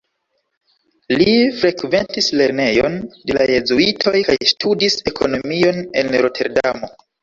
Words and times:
Li 1.21 1.27
frekventis 1.57 2.31
lernejon 2.41 2.97
de 3.13 3.39
la 3.41 3.49
jezuitoj 3.55 4.17
kaj 4.33 4.41
studis 4.57 5.01
ekonomion 5.17 5.83
en 6.05 6.15
Roterdamo. 6.29 6.97